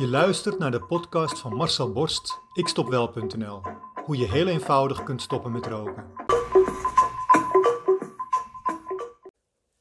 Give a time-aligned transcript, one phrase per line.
[0.00, 3.60] Je luistert naar de podcast van Marcel Borst, ikstopwel.nl.
[4.04, 6.04] Hoe je heel eenvoudig kunt stoppen met roken.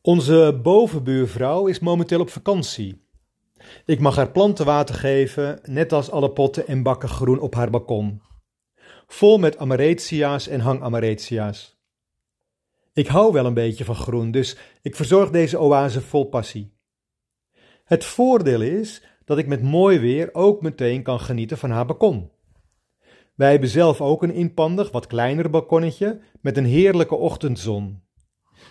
[0.01, 3.07] Onze bovenbuurvrouw is momenteel op vakantie.
[3.85, 7.69] Ik mag haar planten water geven, net als alle potten en bakken groen op haar
[7.69, 8.21] balkon.
[9.07, 11.77] Vol met amaretia's en hangamaretia's.
[12.93, 16.77] Ik hou wel een beetje van groen, dus ik verzorg deze oase vol passie.
[17.83, 22.31] Het voordeel is dat ik met mooi weer ook meteen kan genieten van haar balkon.
[23.35, 28.01] Wij hebben zelf ook een inpandig, wat kleiner balkonnetje met een heerlijke ochtendzon.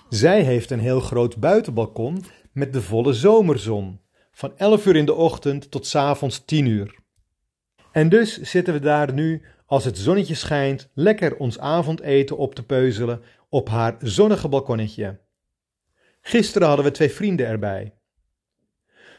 [0.08, 4.00] Zij heeft een heel groot buitenbalkon met de volle zomerzon,
[4.32, 6.98] van 11 uur in de ochtend tot 's avonds 10 uur.
[7.92, 12.62] En dus zitten we daar nu, als het zonnetje schijnt, lekker ons avondeten op te
[12.62, 15.20] peuzelen op haar zonnige balkonnetje.
[16.20, 17.97] Gisteren hadden we twee vrienden erbij.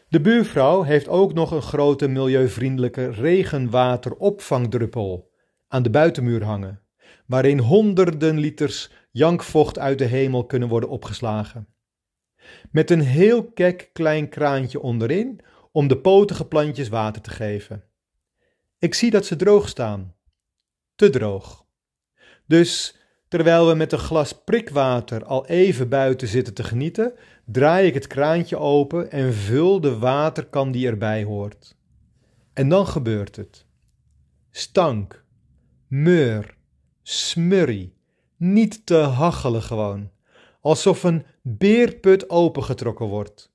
[0.10, 5.32] De buurvrouw heeft ook nog een grote milieuvriendelijke regenwateropvangdruppel
[5.68, 6.82] aan de buitenmuur hangen,
[7.26, 11.68] waarin honderden liters jankvocht uit de hemel kunnen worden opgeslagen.
[12.72, 15.40] Met een heel kek klein kraantje onderin
[15.72, 17.84] om de potige plantjes water te geven.
[18.80, 20.16] Ik zie dat ze droog staan.
[20.96, 21.66] Te droog.
[22.46, 22.99] Dus
[23.30, 27.14] terwijl we met een glas prikwater al even buiten zitten te genieten,
[27.46, 31.76] draai ik het kraantje open en vul de waterkan die erbij hoort.
[32.54, 33.66] En dan gebeurt het.
[34.52, 35.24] Stank,
[35.88, 36.56] meur,
[37.04, 37.94] smurrie,
[38.38, 40.12] niet te hachelen gewoon,
[40.62, 43.52] alsof een beerput opengetrokken wordt.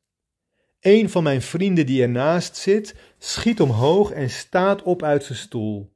[0.81, 5.94] Een van mijn vrienden die ernaast zit, schiet omhoog en staat op uit zijn stoel.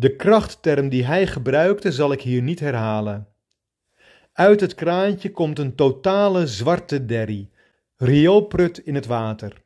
[0.00, 3.28] De krachtterm die hij gebruikte zal ik hier niet herhalen.
[4.32, 7.50] Uit het kraantje komt een totale zwarte derrie,
[7.96, 9.62] rioolprut in het water.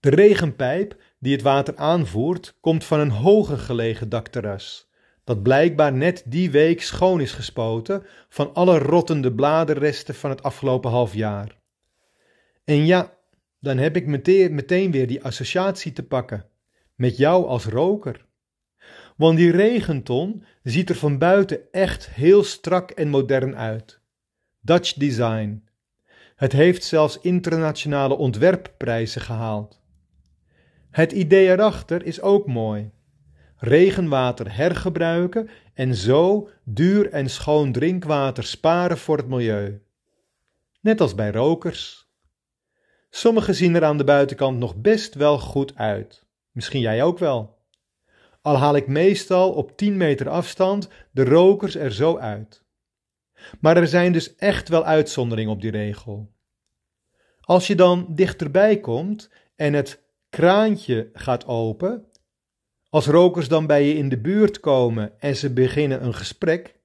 [0.00, 4.90] De regenpijp die het water aanvoert, komt van een hoger gelegen dakterras,
[5.24, 10.90] dat blijkbaar net die week schoon is gespoten van alle rottende bladerresten van het afgelopen
[10.90, 11.58] half jaar.
[12.64, 13.18] En ja,
[13.60, 16.46] dan heb ik meteen, meteen weer die associatie te pakken,
[16.94, 18.24] met jou als roker.
[19.14, 24.00] Want die regenton ziet er van buiten echt heel strak en modern uit.
[24.60, 25.68] Dutch design.
[26.36, 29.80] Het heeft zelfs internationale ontwerpprijzen gehaald.
[30.90, 32.90] Het idee erachter is ook mooi.
[33.56, 39.82] Regenwater hergebruiken en zo duur en schoon drinkwater sparen voor het milieu.
[40.80, 42.08] Net als bij rokers.
[43.10, 46.26] Sommigen zien er aan de buitenkant nog best wel goed uit.
[46.52, 47.53] Misschien jij ook wel
[48.44, 52.64] al haal ik meestal op 10 meter afstand de rokers er zo uit.
[53.60, 56.32] Maar er zijn dus echt wel uitzonderingen op die regel.
[57.40, 62.04] Als je dan dichterbij komt en het kraantje gaat open,
[62.88, 66.78] als rokers dan bij je in de buurt komen en ze beginnen een gesprek,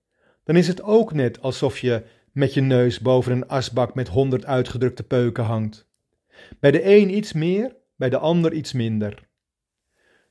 [0.43, 4.45] dan is het ook net alsof je met je neus boven een asbak met honderd
[4.45, 5.87] uitgedrukte peuken hangt.
[6.59, 9.28] Bij de een iets meer, bij de ander iets minder.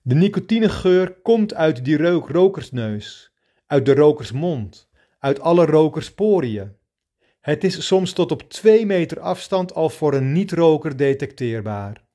[0.03, 3.32] De nicotinegeur komt uit die rokersneus,
[3.66, 4.88] uit de rokersmond,
[5.19, 6.76] uit alle rokersporiën.
[7.41, 12.06] Het is soms tot op twee meter afstand al voor een niet-roker detecteerbaar.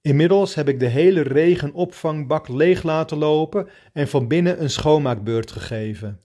[0.00, 6.22] Inmiddels heb ik de hele regenopvangbak leeg laten lopen en van binnen een schoonmaakbeurt gegeven.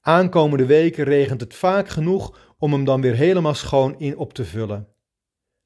[0.00, 4.44] Aankomende weken regent het vaak genoeg om hem dan weer helemaal schoon in op te
[4.44, 4.88] vullen.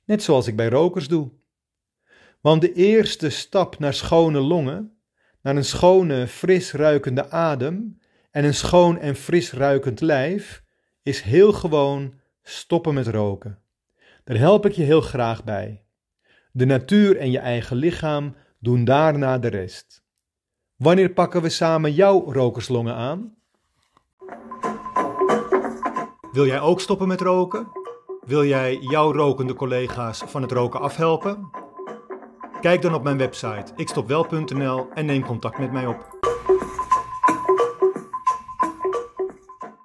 [0.05, 1.31] Net zoals ik bij rokers doe.
[2.45, 4.99] Want de eerste stap naar schone longen,
[5.43, 7.99] naar een schone, fris ruikende adem
[8.31, 10.63] en een schoon en fris ruikend lijf,
[11.03, 13.59] is heel gewoon stoppen met roken.
[14.25, 15.85] Daar help ik je heel graag bij.
[16.53, 20.05] De natuur en je eigen lichaam doen daarna de rest.
[20.77, 23.35] Wanneer pakken we samen jouw rokerslongen aan?
[26.33, 27.67] Wil jij ook stoppen met roken?
[28.27, 31.64] Wil jij jouw rokende collega's van het roken afhelpen?
[32.65, 36.14] Kijk dan op mijn website ikstopwel.nl en neem contact met mij op.